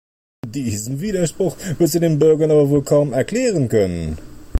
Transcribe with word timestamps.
Diesen 0.47 0.99
Widerspruch 0.99 1.55
wird 1.77 1.91
sie 1.91 1.99
den 1.99 2.17
Bürgern 2.17 2.49
aber 2.49 2.67
wohl 2.71 2.81
kaum 2.83 3.13
erklären 3.13 3.69
können. 3.69 4.17